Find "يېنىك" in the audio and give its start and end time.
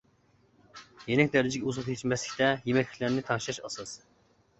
1.11-1.29